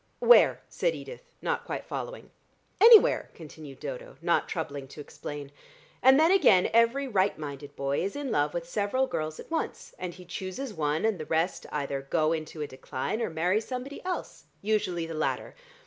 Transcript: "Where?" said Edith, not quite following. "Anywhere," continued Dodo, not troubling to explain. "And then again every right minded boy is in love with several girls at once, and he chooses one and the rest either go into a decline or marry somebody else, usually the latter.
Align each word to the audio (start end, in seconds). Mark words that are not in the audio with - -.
"Where?" 0.17 0.61
said 0.67 0.95
Edith, 0.95 1.21
not 1.43 1.63
quite 1.63 1.85
following. 1.85 2.31
"Anywhere," 2.81 3.29
continued 3.35 3.79
Dodo, 3.81 4.17
not 4.19 4.49
troubling 4.49 4.87
to 4.87 4.99
explain. 4.99 5.51
"And 6.01 6.19
then 6.19 6.31
again 6.31 6.71
every 6.73 7.07
right 7.07 7.37
minded 7.37 7.75
boy 7.75 8.03
is 8.03 8.15
in 8.15 8.31
love 8.31 8.55
with 8.55 8.67
several 8.67 9.05
girls 9.05 9.39
at 9.39 9.51
once, 9.51 9.93
and 9.99 10.15
he 10.15 10.25
chooses 10.25 10.73
one 10.73 11.05
and 11.05 11.19
the 11.19 11.25
rest 11.27 11.67
either 11.71 12.01
go 12.01 12.33
into 12.33 12.63
a 12.63 12.67
decline 12.67 13.21
or 13.21 13.29
marry 13.29 13.61
somebody 13.61 14.03
else, 14.03 14.45
usually 14.63 15.05
the 15.05 15.13
latter. 15.13 15.53